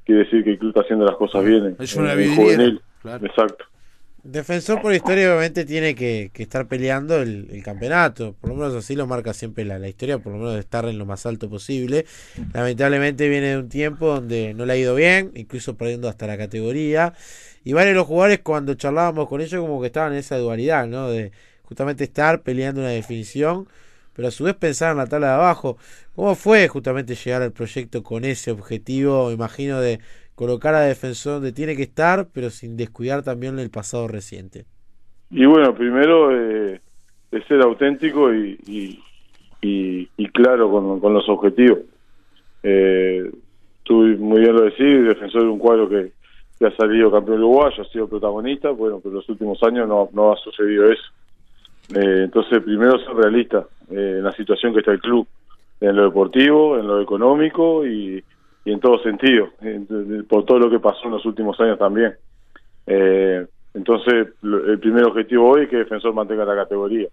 quiere 0.04 0.24
decir 0.24 0.42
que 0.44 0.50
el 0.50 0.58
club 0.58 0.70
está 0.70 0.80
haciendo 0.80 1.04
las 1.04 1.16
cosas 1.16 1.44
bien. 1.44 1.76
Es 1.78 1.94
una 1.94 2.12
juvenil. 2.12 2.80
Exacto. 3.04 3.64
Defensor 4.22 4.82
por 4.82 4.92
historia 4.92 5.28
obviamente 5.28 5.64
tiene 5.64 5.94
que, 5.94 6.30
estar 6.34 6.66
peleando 6.68 7.22
el, 7.22 7.62
campeonato, 7.64 8.34
por 8.38 8.50
lo 8.50 8.56
menos 8.56 8.74
así 8.74 8.94
lo 8.94 9.06
marca 9.06 9.32
siempre 9.32 9.64
la, 9.64 9.88
historia, 9.88 10.18
por 10.18 10.32
lo 10.32 10.38
menos 10.38 10.54
de 10.54 10.60
estar 10.60 10.84
en 10.84 10.98
lo 10.98 11.06
más 11.06 11.24
alto 11.24 11.48
posible. 11.48 12.04
Lamentablemente 12.52 13.28
viene 13.28 13.48
de 13.48 13.58
un 13.58 13.68
tiempo 13.68 14.08
donde 14.08 14.52
no 14.52 14.66
le 14.66 14.74
ha 14.74 14.76
ido 14.76 14.94
bien, 14.94 15.32
incluso 15.34 15.76
perdiendo 15.76 16.08
hasta 16.08 16.26
la 16.26 16.36
categoría. 16.36 17.14
Y 17.64 17.72
varios 17.72 17.92
de 17.92 17.96
los 17.96 18.06
jugadores 18.06 18.40
cuando 18.40 18.74
charlábamos 18.74 19.28
con 19.28 19.40
ellos 19.40 19.60
como 19.60 19.80
que 19.80 19.86
estaban 19.86 20.12
en 20.12 20.18
esa 20.18 20.36
dualidad, 20.36 20.86
¿no? 20.86 21.08
De 21.08 21.32
justamente 21.62 22.04
estar 22.04 22.42
peleando 22.42 22.82
una 22.82 22.90
definición, 22.90 23.68
pero 24.12 24.28
a 24.28 24.30
su 24.30 24.44
vez 24.44 24.54
pensar 24.54 24.92
en 24.92 24.98
la 24.98 25.06
tabla 25.06 25.28
de 25.28 25.34
abajo. 25.34 25.78
¿Cómo 26.14 26.34
fue 26.34 26.68
justamente 26.68 27.14
llegar 27.14 27.40
al 27.40 27.52
proyecto 27.52 28.02
con 28.02 28.24
ese 28.26 28.50
objetivo, 28.50 29.30
imagino, 29.30 29.80
de 29.80 30.00
colocar 30.40 30.74
a 30.74 30.80
defensor 30.80 31.34
donde 31.34 31.52
tiene 31.52 31.76
que 31.76 31.82
estar, 31.82 32.28
pero 32.32 32.48
sin 32.48 32.74
descuidar 32.74 33.22
también 33.22 33.58
el 33.58 33.68
pasado 33.68 34.08
reciente. 34.08 34.64
Y 35.28 35.44
bueno, 35.44 35.74
primero 35.74 36.34
eh, 36.34 36.80
ser 37.46 37.60
auténtico 37.60 38.32
y, 38.34 38.58
y, 39.60 40.28
claro 40.32 40.70
con, 40.70 41.12
los 41.12 41.28
objetivos. 41.28 41.80
Eh, 42.62 43.30
tú 43.82 43.96
muy 44.18 44.40
bien 44.40 44.54
lo 44.54 44.62
decís, 44.62 45.04
defensor 45.06 45.42
de 45.42 45.48
un 45.48 45.58
cuadro 45.58 45.86
que, 45.90 46.12
que 46.58 46.66
ha 46.66 46.74
salido 46.74 47.10
campeón 47.10 47.40
uruguayo, 47.40 47.82
ha 47.82 47.92
sido 47.92 48.08
protagonista, 48.08 48.70
bueno, 48.70 48.98
pero 49.00 49.10
en 49.10 49.16
los 49.16 49.28
últimos 49.28 49.62
años 49.62 49.86
no, 49.86 50.08
no 50.14 50.32
ha 50.32 50.36
sucedido 50.38 50.90
eso. 50.90 51.04
Eh, 51.94 52.22
entonces, 52.24 52.62
primero 52.62 52.98
ser 53.00 53.14
realista 53.14 53.66
eh, 53.90 54.16
en 54.16 54.24
la 54.24 54.32
situación 54.32 54.72
que 54.72 54.78
está 54.78 54.92
el 54.92 55.00
club, 55.00 55.28
en 55.82 55.96
lo 55.96 56.04
deportivo, 56.04 56.78
en 56.78 56.86
lo 56.86 57.02
económico 57.02 57.86
y, 57.86 58.24
y 58.64 58.72
en 58.72 58.80
todo 58.80 58.98
sentido, 59.02 59.48
por 60.28 60.44
todo 60.44 60.58
lo 60.58 60.70
que 60.70 60.80
pasó 60.80 61.06
en 61.06 61.12
los 61.12 61.24
últimos 61.24 61.58
años 61.60 61.78
también. 61.78 62.14
Eh, 62.86 63.46
entonces, 63.72 64.28
el 64.42 64.78
primer 64.80 65.04
objetivo 65.04 65.50
hoy 65.50 65.62
es 65.62 65.68
que 65.68 65.76
Defensor 65.76 66.12
mantenga 66.12 66.44
la 66.44 66.56
categoría. 66.56 67.08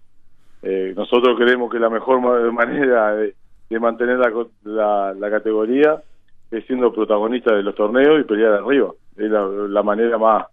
Eh, 0.62 0.92
nosotros 0.96 1.38
creemos 1.38 1.70
que 1.70 1.78
la 1.78 1.88
mejor 1.88 2.20
manera 2.52 3.14
de, 3.14 3.34
mantener 3.78 4.18
la, 4.64 5.14
la, 5.14 5.30
categoría 5.30 6.02
es 6.50 6.66
siendo 6.66 6.92
protagonista 6.92 7.54
de 7.54 7.62
los 7.62 7.74
torneos 7.74 8.20
y 8.20 8.24
pelear 8.24 8.54
arriba. 8.54 8.92
Es 9.16 9.30
la, 9.30 9.82
manera 9.82 10.18
más 10.18 10.46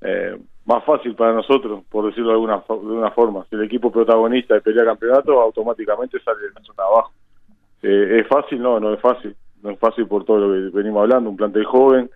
eh, 0.00 0.38
más 0.66 0.84
fácil 0.84 1.14
para 1.14 1.32
nosotros, 1.32 1.82
por 1.90 2.06
decirlo 2.06 2.28
de 2.28 2.34
alguna, 2.34 2.62
de 2.68 2.74
una 2.74 3.10
forma. 3.10 3.44
Si 3.48 3.56
el 3.56 3.64
equipo 3.64 3.90
protagonista 3.90 4.54
de 4.54 4.60
pelea 4.60 4.84
campeonato, 4.84 5.40
automáticamente 5.40 6.20
sale 6.20 6.40
de 6.42 6.52
la 6.52 6.60
zona 6.60 6.82
abajo. 6.84 7.12
¿Es 7.80 8.26
fácil? 8.28 8.60
No, 8.60 8.78
no 8.78 8.92
es 8.92 9.00
fácil. 9.00 9.34
No 9.62 9.70
es 9.70 9.78
fácil 9.78 10.06
por 10.06 10.24
todo 10.24 10.38
lo 10.38 10.70
que 10.70 10.76
venimos 10.76 11.02
hablando. 11.02 11.30
Un 11.30 11.36
plantel 11.36 11.64
joven, 11.64 12.10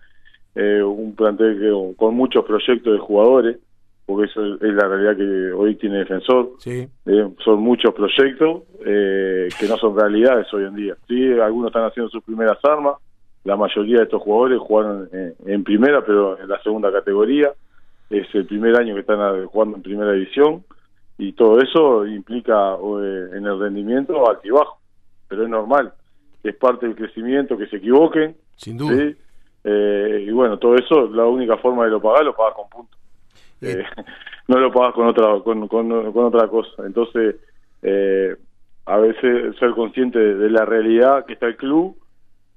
eh, 0.55 0.81
un 0.81 1.15
plantel 1.15 1.59
que, 1.59 1.95
con 1.95 2.15
muchos 2.15 2.45
proyectos 2.45 2.93
de 2.93 2.99
jugadores, 2.99 3.57
porque 4.05 4.25
eso 4.25 4.55
es 4.55 4.73
la 4.73 4.87
realidad 4.87 5.17
que 5.17 5.51
hoy 5.51 5.75
tiene 5.75 5.99
Defensor. 5.99 6.51
Sí. 6.59 6.87
Eh, 7.05 7.29
son 7.43 7.59
muchos 7.61 7.93
proyectos 7.93 8.63
eh, 8.85 9.49
que 9.59 9.67
no 9.67 9.77
son 9.77 9.97
realidades 9.97 10.53
hoy 10.53 10.65
en 10.65 10.75
día. 10.75 10.95
Sí, 11.07 11.31
algunos 11.39 11.69
están 11.69 11.85
haciendo 11.85 12.09
sus 12.09 12.23
primeras 12.23 12.57
armas, 12.63 12.95
la 13.43 13.57
mayoría 13.57 13.97
de 13.97 14.03
estos 14.03 14.21
jugadores 14.21 14.59
jugaron 14.59 15.09
en, 15.11 15.63
primera, 15.63 16.05
pero 16.05 16.39
en 16.39 16.47
la 16.47 16.61
segunda 16.61 16.91
categoría. 16.91 17.51
Es 18.09 18.27
el 18.35 18.45
primer 18.45 18.75
año 18.77 18.93
que 18.93 19.01
están 19.01 19.45
jugando 19.47 19.77
en 19.77 19.83
primera 19.83 20.11
división 20.13 20.63
y 21.17 21.33
todo 21.33 21.59
eso 21.59 22.05
implica 22.05 22.75
en 22.75 23.45
el 23.45 23.59
rendimiento 23.59 24.29
altibajo, 24.29 24.79
pero 25.27 25.43
es 25.43 25.49
normal, 25.49 25.93
es 26.43 26.55
parte 26.55 26.85
del 26.85 26.95
crecimiento 26.95 27.57
que 27.57 27.67
se 27.67 27.77
equivoquen. 27.77 28.35
Sin 28.55 28.77
duda. 28.77 29.13
y 29.63 30.31
bueno, 30.31 30.59
todo 30.59 30.75
eso, 30.75 31.07
la 31.07 31.25
única 31.25 31.57
forma 31.57 31.85
de 31.85 31.91
lo 31.91 32.01
pagar, 32.01 32.25
lo 32.25 32.35
pagas 32.35 32.55
con 32.55 32.69
puntos. 32.69 32.99
Eh, 33.63 33.83
no 34.47 34.59
lo 34.59 34.71
pagas 34.71 34.93
con 34.93 35.07
otra 35.07 35.39
con, 35.43 35.67
con, 35.67 35.91
otra 35.91 36.47
cosa 36.49 36.85
entonces 36.85 37.37
eh, 37.81 38.35
a 38.85 38.97
veces 38.97 39.55
ser 39.57 39.71
consciente 39.71 40.19
de 40.19 40.49
la 40.49 40.65
realidad 40.65 41.25
que 41.25 41.33
está 41.33 41.47
el 41.47 41.55
club 41.55 41.95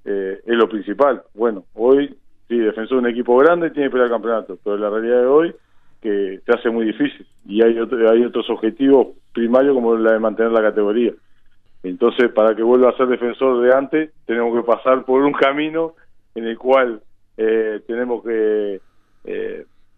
eh, 0.04 0.40
es 0.44 0.56
lo 0.56 0.68
principal 0.68 1.22
bueno 1.34 1.64
hoy 1.74 2.16
sí 2.48 2.58
defensor 2.58 2.98
de 2.98 3.04
un 3.04 3.10
equipo 3.10 3.36
grande 3.36 3.70
tiene 3.70 3.88
que 3.88 3.92
pelear 3.92 4.08
el 4.08 4.14
campeonato 4.14 4.58
pero 4.64 4.76
la 4.76 4.90
realidad 4.90 5.20
de 5.20 5.26
hoy 5.26 5.54
que 6.02 6.40
te 6.44 6.52
hace 6.52 6.70
muy 6.70 6.86
difícil 6.86 7.24
y 7.46 7.62
hay 7.62 7.78
hay 7.78 8.24
otros 8.24 8.50
objetivos 8.50 9.08
primarios 9.32 9.74
como 9.74 9.94
la 9.94 10.12
de 10.12 10.18
mantener 10.18 10.50
la 10.50 10.62
categoría 10.62 11.12
entonces 11.82 12.30
para 12.32 12.54
que 12.54 12.62
vuelva 12.62 12.90
a 12.90 12.96
ser 12.96 13.06
defensor 13.06 13.62
de 13.62 13.74
antes 13.74 14.10
tenemos 14.26 14.54
que 14.56 14.66
pasar 14.66 15.04
por 15.04 15.22
un 15.22 15.32
camino 15.32 15.94
en 16.34 16.46
el 16.46 16.58
cual 16.58 17.00
tenemos 17.86 18.22
que 18.22 18.80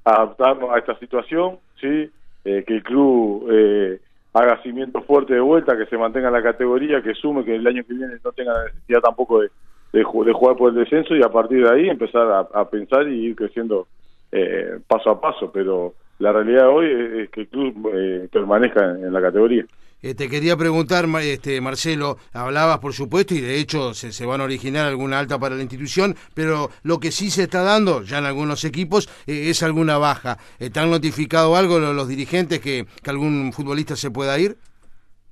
adaptarnos 0.04 0.70
a 0.70 0.78
esta 0.78 0.98
situación, 0.98 1.58
¿sí? 1.80 2.10
Eh, 2.44 2.64
que 2.66 2.76
el 2.76 2.82
club 2.82 3.46
eh, 3.50 4.00
haga 4.32 4.62
cimiento 4.62 5.02
fuerte 5.02 5.34
de 5.34 5.40
vuelta, 5.40 5.76
que 5.76 5.86
se 5.86 5.98
mantenga 5.98 6.30
la 6.30 6.42
categoría, 6.42 7.02
que 7.02 7.14
sume 7.14 7.44
que 7.44 7.56
el 7.56 7.66
año 7.66 7.84
que 7.84 7.94
viene 7.94 8.14
no 8.24 8.32
tenga 8.32 8.54
la 8.54 8.64
necesidad 8.64 9.00
tampoco 9.00 9.40
de, 9.40 9.50
de, 9.92 10.02
jugar 10.02 10.56
por 10.56 10.70
el 10.70 10.76
descenso 10.76 11.14
y 11.14 11.22
a 11.22 11.28
partir 11.28 11.62
de 11.62 11.70
ahí 11.70 11.88
empezar 11.88 12.48
a, 12.52 12.70
pensar 12.70 13.06
y 13.08 13.26
ir 13.26 13.36
creciendo 13.36 13.86
eh, 14.32 14.78
paso 14.86 15.10
a 15.10 15.20
paso. 15.20 15.50
Pero 15.52 15.94
la 16.20 16.32
realidad 16.32 16.62
de 16.62 16.68
hoy 16.68 17.20
es, 17.22 17.30
que 17.30 17.42
el 17.42 17.48
club 17.48 18.28
permanezca 18.32 18.84
en 18.84 19.12
la 19.12 19.20
categoría. 19.20 19.66
Eh, 20.00 20.14
te 20.14 20.28
quería 20.28 20.56
preguntar, 20.56 21.06
este, 21.22 21.60
Marcelo, 21.60 22.18
hablabas 22.32 22.78
por 22.78 22.92
supuesto 22.92 23.34
y 23.34 23.40
de 23.40 23.58
hecho 23.58 23.94
se, 23.94 24.26
van 24.26 24.40
a 24.40 24.44
originar 24.44 24.86
alguna 24.86 25.18
alta 25.18 25.40
para 25.40 25.56
la 25.56 25.62
institución, 25.62 26.14
pero 26.34 26.70
lo 26.84 27.00
que 27.00 27.10
sí 27.10 27.30
se 27.30 27.44
está 27.44 27.62
dando 27.62 28.02
ya 28.02 28.18
en 28.18 28.26
algunos 28.26 28.64
equipos 28.64 29.08
eh, 29.26 29.50
es 29.50 29.62
alguna 29.64 29.98
baja. 29.98 30.38
¿Están 30.60 30.90
notificado 30.90 31.56
algo 31.56 31.80
los, 31.80 32.06
dirigentes 32.06 32.60
que, 32.60 32.86
algún 33.08 33.52
futbolista 33.52 33.96
se 33.96 34.12
pueda 34.12 34.38
ir? 34.38 34.56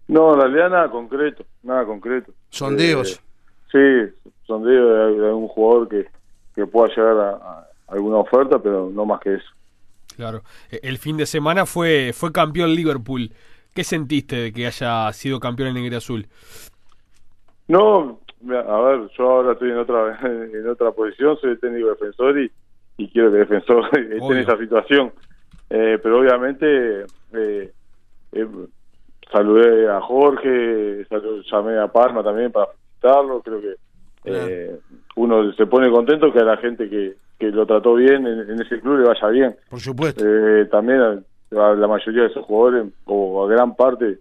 No, 0.08 0.34
en 0.34 0.40
realidad 0.40 0.70
nada 0.70 0.90
concreto, 0.90 1.44
nada 1.62 1.84
concreto. 1.84 2.32
¿Sondeos? 2.50 3.20
Eh, 3.72 4.10
sí, 4.10 4.32
sondeos 4.46 5.16
de, 5.16 5.26
algún 5.28 5.46
jugador 5.46 5.88
que, 5.88 6.06
que 6.56 6.66
pueda 6.66 6.88
llegar 6.88 7.16
a, 7.18 7.68
alguna 7.86 8.16
oferta, 8.16 8.58
pero 8.58 8.90
no 8.92 9.04
más 9.04 9.20
que 9.20 9.34
eso. 9.34 9.46
Claro, 10.16 10.42
e, 10.72 10.80
el 10.82 10.98
fin 10.98 11.16
de 11.16 11.26
semana 11.26 11.66
fue, 11.66 12.12
fue 12.12 12.32
campeón 12.32 12.74
Liverpool. 12.74 13.30
¿Qué 13.76 13.84
sentiste 13.84 14.36
de 14.36 14.52
que 14.54 14.66
haya 14.66 15.12
sido 15.12 15.38
campeón 15.38 15.68
en 15.68 15.74
Negro 15.74 15.98
Azul? 15.98 16.26
No, 17.68 18.20
a 18.48 18.80
ver, 18.80 19.10
yo 19.18 19.30
ahora 19.30 19.52
estoy 19.52 19.70
en 19.70 19.76
otra 19.76 20.18
en 20.22 20.66
otra 20.66 20.92
posición, 20.92 21.36
soy 21.38 21.58
técnico 21.58 21.88
defensor 21.88 22.40
y, 22.40 22.50
quiero 23.08 23.30
que 23.30 23.36
el 23.36 23.46
defensor 23.46 23.84
esté 23.98 24.32
en 24.32 24.38
esa 24.38 24.56
situación. 24.56 25.12
Eh, 25.68 25.98
pero 26.02 26.20
obviamente 26.20 27.04
eh, 27.34 27.70
eh, 28.32 28.48
saludé 29.30 29.90
a 29.90 30.00
Jorge, 30.00 31.06
llamé 31.52 31.78
a 31.78 31.88
Palma 31.88 32.24
también 32.24 32.50
para 32.52 32.68
felicitarlo, 32.68 33.42
creo 33.42 33.60
que 33.60 34.78
uno 35.16 35.52
se 35.52 35.66
pone 35.66 35.90
contento 35.90 36.32
que 36.32 36.38
a 36.38 36.44
la 36.44 36.56
gente 36.56 36.88
que, 36.88 37.16
que 37.38 37.50
lo 37.50 37.66
trató 37.66 37.94
bien 37.94 38.26
en, 38.26 38.50
en 38.50 38.62
ese 38.62 38.80
club 38.80 39.00
le 39.00 39.08
vaya 39.08 39.28
bien. 39.28 39.56
Por 39.68 39.80
supuesto. 39.80 40.24
también 40.70 41.26
la 41.50 41.86
mayoría 41.86 42.22
de 42.22 42.28
esos 42.28 42.44
jugadores, 42.44 42.92
o 43.04 43.44
a 43.44 43.48
gran 43.48 43.76
parte, 43.76 44.18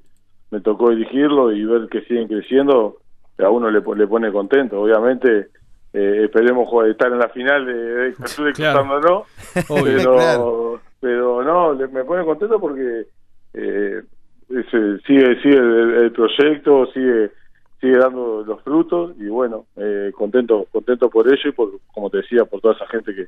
me 0.51 0.61
tocó 0.61 0.91
dirigirlo 0.91 1.51
y 1.51 1.65
ver 1.65 1.87
que 1.89 2.01
siguen 2.01 2.27
creciendo, 2.27 2.97
a 3.39 3.49
uno 3.49 3.69
le, 3.69 3.81
le 3.81 4.07
pone 4.07 4.31
contento. 4.31 4.81
Obviamente, 4.81 5.49
eh, 5.93 6.25
esperemos 6.25 6.67
estar 6.87 7.11
en 7.11 7.19
la 7.19 7.29
final 7.29 7.65
de, 7.65 7.73
de 7.73 8.13
claro. 8.53 8.87
pero, 9.79 10.81
pero 10.99 11.43
no, 11.43 11.73
me 11.89 12.03
pone 12.03 12.25
contento 12.25 12.59
porque 12.59 13.05
eh, 13.53 14.01
sigue 15.07 15.41
sigue 15.41 15.57
el, 15.57 16.11
proyecto, 16.11 16.85
sigue 16.87 17.31
sigue 17.79 17.97
dando 17.97 18.43
los 18.45 18.61
frutos 18.61 19.13
y 19.19 19.27
bueno, 19.27 19.65
eh, 19.77 20.11
contento 20.13 20.65
contento 20.71 21.09
por 21.09 21.27
ello 21.27 21.49
y 21.49 21.51
por, 21.51 21.69
como 21.93 22.09
te 22.09 22.17
decía, 22.17 22.43
por 22.45 22.59
toda 22.61 22.75
esa 22.75 22.87
gente 22.87 23.15
que, 23.15 23.27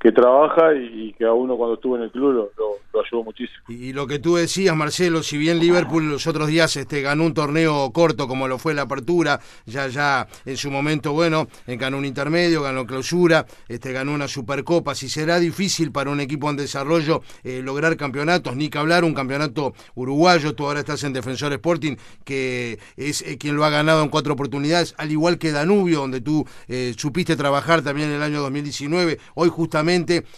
que 0.00 0.12
trabaja 0.12 0.74
y, 0.74 1.12
que 1.12 1.26
a 1.26 1.32
uno 1.34 1.58
cuando 1.58 1.74
estuvo 1.74 1.94
en 1.94 2.04
el 2.04 2.10
club 2.10 2.50
lo, 2.56 3.00
ayudó 3.00 3.22
muchísimo. 3.22 3.64
Y, 3.68 3.92
lo 3.92 4.06
que 4.06 4.18
tú 4.18 4.36
decías, 4.36 4.74
Marcelo, 4.74 5.22
si 5.22 5.36
bien 5.36 5.58
Liverpool 5.58 6.08
los 6.08 6.26
otros 6.26 6.48
días 6.48 6.74
este, 6.76 7.02
ganó 7.02 7.24
un 7.26 7.34
torneo 7.34 7.90
corto 7.92 8.26
como 8.26 8.48
lo 8.48 8.58
fue 8.58 8.72
la 8.72 8.82
apertura, 8.82 9.40
ya 9.66 9.88
ya 9.88 10.26
en 10.46 10.56
su 10.56 10.70
momento, 10.70 11.12
bueno, 11.12 11.48
ganó 11.66 11.98
un 11.98 12.06
intermedio, 12.06 12.62
ganó 12.62 12.86
clausura, 12.86 13.44
este, 13.68 13.92
ganó 13.92 14.14
una 14.14 14.26
supercopa, 14.26 14.94
si 14.94 15.10
será 15.10 15.38
difícil 15.38 15.92
para 15.92 16.10
un 16.10 16.20
equipo 16.20 16.48
en 16.48 16.56
desarrollo 16.56 17.20
eh, 17.44 17.60
lograr 17.62 17.98
campeonatos, 17.98 18.56
ni 18.56 18.70
que 18.70 18.78
hablar 18.78 19.04
un 19.04 19.12
campeonato 19.12 19.74
uruguayo, 19.94 20.54
tú 20.54 20.64
ahora 20.64 20.80
estás 20.80 21.04
en 21.04 21.12
Defensor 21.12 21.52
Sporting, 21.52 21.96
que 22.24 22.78
es 22.96 23.20
eh, 23.20 23.36
quien 23.36 23.54
lo 23.54 23.66
ha 23.66 23.70
ganado 23.70 24.02
en 24.02 24.08
cuatro 24.08 24.32
oportunidades, 24.32 24.94
al 24.96 25.12
igual 25.12 25.36
que 25.36 25.52
Danubio, 25.52 26.00
donde 26.00 26.22
tú 26.22 26.46
eh, 26.68 26.94
supiste 26.96 27.36
trabajar 27.36 27.82
también 27.82 28.08
en 28.08 28.16
el 28.16 28.22
año 28.22 28.40
2019, 28.40 29.18
hoy 29.34 29.48
justamente 29.50 29.89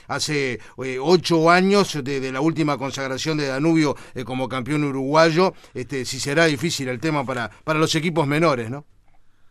hace 0.08 0.54
eh, 0.54 0.98
ocho 1.00 1.50
años 1.50 2.02
de, 2.02 2.32
la 2.32 2.40
última 2.40 2.78
consagración 2.78 3.38
de 3.38 3.48
Danubio 3.48 3.94
eh, 4.14 4.24
como 4.24 4.48
campeón 4.48 4.84
uruguayo, 4.84 5.52
este, 5.74 6.04
si 6.04 6.18
será 6.18 6.46
difícil 6.46 6.88
el 6.88 7.00
tema 7.00 7.24
para, 7.24 7.50
para 7.64 7.78
los 7.78 7.94
equipos 7.94 8.26
menores, 8.26 8.70
¿no? 8.70 8.84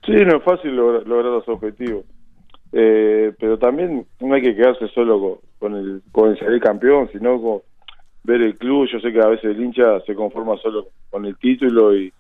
Sí, 0.06 0.14
no 0.14 0.38
es 0.38 0.44
fácil 0.44 0.76
lograr, 0.76 1.06
los 1.06 1.48
objetivos, 1.48 2.06
eh, 2.74 3.34
pero 3.40 3.60
también 3.60 4.06
no 4.20 4.34
hay 4.34 4.42
que 4.42 4.56
quedarse 4.56 4.88
solo 4.90 5.40
con, 5.60 5.76
el, 5.76 6.02
con 6.12 6.36
el 6.36 6.60
campeón, 6.60 7.10
sino 7.12 7.40
con 7.42 7.60
ver 8.24 8.42
el 8.42 8.58
club. 8.58 8.88
Yo 8.92 9.00
sé 9.00 9.12
que 9.12 9.20
a 9.20 9.28
veces 9.28 9.46
el 9.46 9.62
hincha 9.62 10.00
se 10.08 10.16
conforma 10.16 10.58
solo 10.58 10.88
con 11.12 11.26
el 11.26 11.38
título 11.38 11.96
y, 11.96 12.12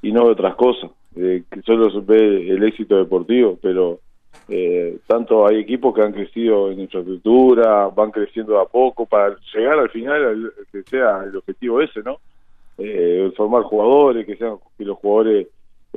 y 0.00 0.12
no 0.12 0.24
de 0.24 0.30
otras 0.30 0.54
cosas, 0.54 0.90
que 1.14 1.44
solo 1.64 1.90
ve 2.02 2.50
el 2.50 2.62
éxito 2.62 2.96
deportivo, 2.96 3.58
pero 3.60 4.00
eh, 4.48 4.98
tanto 5.06 5.46
hay 5.46 5.58
equipos 5.58 5.94
que 5.94 6.02
han 6.02 6.12
crecido 6.12 6.70
en 6.70 6.80
infraestructura, 6.80 7.88
van 7.88 8.10
creciendo 8.10 8.60
a 8.60 8.68
poco 8.68 9.06
para 9.06 9.36
llegar 9.54 9.78
al 9.78 9.90
final 9.90 10.52
que 10.70 10.82
sea 10.84 11.24
el 11.24 11.36
objetivo 11.36 11.80
ese, 11.80 12.02
¿no? 12.02 12.18
Eh, 12.78 13.32
formar 13.36 13.62
jugadores, 13.62 14.26
que 14.26 14.36
sean 14.36 14.56
que 14.76 14.84
los 14.84 14.98
jugadores 14.98 15.48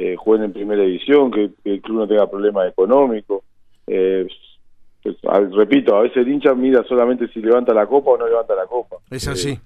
eh, 0.02 0.16
jueguen 0.16 0.46
en 0.46 0.54
primera 0.54 0.84
división, 0.84 1.30
que, 1.30 1.52
el 1.66 1.82
club 1.82 2.00
no 2.00 2.08
tenga 2.08 2.30
problemas 2.30 2.70
económicos. 2.70 3.44
Eh, 3.86 4.26
pues, 5.04 5.18
repito, 5.52 5.96
a 5.96 6.04
veces 6.04 6.18
el 6.18 6.30
hincha 6.30 6.54
mira 6.54 6.84
solamente 6.84 7.28
si 7.28 7.42
levanta 7.42 7.74
la 7.74 7.86
copa 7.86 8.12
o 8.12 8.18
no 8.18 8.26
levanta 8.26 8.56
la 8.56 8.66
copa. 8.66 8.96
Es 9.12 9.28
así. 9.28 9.52
Eh, 9.52 9.60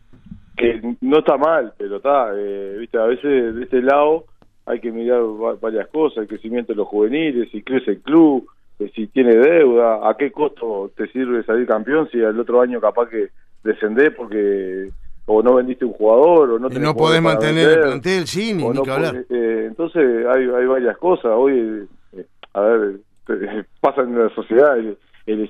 que 0.57 0.95
no 1.01 1.19
está 1.19 1.37
mal, 1.37 1.73
pero 1.77 1.97
está, 1.97 2.31
viste, 2.31 2.97
a 2.97 3.05
veces 3.05 3.55
de 3.55 3.63
este 3.63 3.81
lado 3.81 4.25
hay 4.65 4.79
que 4.79 4.91
mirar 4.91 5.21
varias 5.61 5.87
cosas, 5.89 6.19
el 6.19 6.27
crecimiento 6.27 6.73
de 6.73 6.77
los 6.77 6.87
juveniles, 6.87 7.49
si 7.51 7.61
crece 7.61 7.91
el 7.91 8.01
club, 8.01 8.47
si 8.93 9.07
tiene 9.07 9.35
deuda, 9.35 10.09
a 10.09 10.15
qué 10.17 10.31
costo 10.31 10.91
te 10.95 11.07
sirve 11.07 11.43
salir 11.43 11.67
campeón 11.67 12.09
si 12.11 12.19
el 12.19 12.39
otro 12.39 12.61
año 12.61 12.81
capaz 12.81 13.07
que 13.09 13.29
descendés 13.63 14.13
porque 14.15 14.89
o 15.25 15.41
no 15.41 15.55
vendiste 15.55 15.85
un 15.85 15.93
jugador 15.93 16.51
o 16.51 16.59
no 16.59 16.67
y 16.69 16.79
no 16.79 16.95
podés 16.95 17.21
mantener 17.21 17.69
el 17.69 17.79
plantel, 17.81 18.27
sí, 18.27 18.53
ni, 18.53 18.69
que 18.81 18.91
hablar. 18.91 19.25
Eh, 19.29 19.65
entonces 19.67 20.25
hay, 20.27 20.43
hay 20.49 20.65
varias 20.65 20.97
cosas. 20.97 21.31
Hoy, 21.33 21.87
eh, 22.13 22.25
a 22.53 22.61
ver, 22.61 22.95
pasa 23.79 24.01
en 24.01 24.19
la 24.19 24.29
sociedad, 24.35 24.77
el, 24.77 24.97
el 25.25 25.49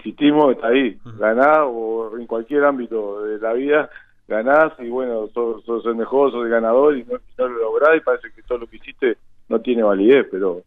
está 0.52 0.68
ahí, 0.68 0.98
ganás 1.18 1.62
o 1.64 2.18
en 2.20 2.28
cualquier 2.28 2.66
ámbito 2.66 3.24
de 3.24 3.40
la 3.40 3.54
vida 3.54 3.90
ganás 4.28 4.74
y 4.80 4.90
bueno, 4.90 5.28
sos, 5.34 5.64
sos 5.66 5.86
el 5.86 5.96
mejor, 5.96 6.32
sos 6.32 6.46
el 6.46 6.52
ganador 6.52 6.98
y 6.98 7.04
no, 7.04 7.20
lo 7.38 7.50
lográs 7.50 7.98
y 7.98 8.02
parece 8.02 8.30
que 8.36 8.42
todo 8.44 8.60
lo 8.60 8.68
que 8.68 8.78
hiciste 8.78 9.18
no 9.50 9.60
tiene 9.60 9.84
validez, 9.84 10.28
pero 10.32 10.62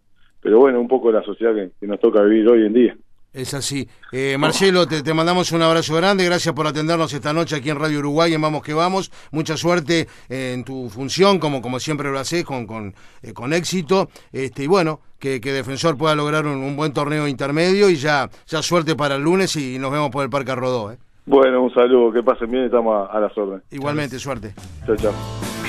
pero 0.46 0.60
bueno, 0.60 0.80
un 0.80 0.86
poco 0.86 1.10
la 1.10 1.24
sociedad 1.24 1.52
que 1.56 1.86
nos 1.88 1.98
toca 1.98 2.22
vivir 2.22 2.48
hoy 2.48 2.66
en 2.66 2.72
día. 2.72 2.96
Es 3.32 3.52
así. 3.52 3.88
Eh, 4.12 4.36
Marcelo, 4.38 4.86
te, 4.86 5.12
mandamos 5.12 5.50
un 5.50 5.60
abrazo 5.60 5.96
grande. 5.96 6.24
Gracias 6.24 6.54
por 6.54 6.68
atendernos 6.68 7.12
esta 7.12 7.32
noche 7.32 7.56
aquí 7.56 7.68
en 7.68 7.80
Radio 7.80 7.98
Uruguay, 7.98 8.32
en 8.32 8.40
Vamos 8.40 8.62
que 8.62 8.72
Vamos. 8.72 9.10
Mucha 9.32 9.56
suerte 9.56 10.06
eh, 10.28 10.52
en 10.54 10.62
tu 10.62 10.88
función, 10.88 11.40
como, 11.40 11.60
como 11.60 11.80
siempre 11.80 12.12
lo 12.12 12.20
haces, 12.20 12.44
con, 12.44 12.64
con, 12.64 12.94
eh, 13.24 13.32
con 13.32 13.52
éxito. 13.52 14.08
Este, 14.30 14.62
y 14.62 14.66
bueno, 14.68 15.00
que, 15.18 15.40
Defensor 15.40 15.98
pueda 15.98 16.14
lograr 16.14 16.46
un, 16.46 16.76
buen 16.76 16.92
torneo 16.92 17.26
intermedio 17.26 17.90
y 17.90 17.96
ya, 17.96 18.30
ya 18.46 18.62
suerte 18.62 18.94
para 18.94 19.16
el 19.16 19.22
lunes 19.22 19.56
y 19.56 19.80
nos 19.80 19.90
vemos 19.90 20.10
por 20.10 20.22
el 20.22 20.30
Parque 20.30 20.54
Rodó. 20.54 20.94
Bueno, 21.24 21.60
un 21.60 21.74
saludo. 21.74 22.12
Que 22.12 22.22
pasen 22.22 22.48
bien, 22.52 22.66
estamos 22.66 22.94
a, 22.94 23.12
a 23.12 23.18
las 23.18 23.36
órdenes. 23.36 23.64
Igualmente, 23.72 24.16
suerte. 24.20 24.54
Chao, 24.86 24.94
chao. 24.94 25.65